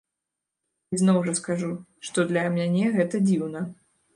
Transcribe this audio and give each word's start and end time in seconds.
І 0.95 1.01
зноў 1.01 1.19
жа 1.27 1.35
скажу, 1.39 1.69
што 2.09 2.27
для 2.33 2.49
мяне 2.57 2.91
гэта 2.99 3.25
дзіўна. 3.29 3.67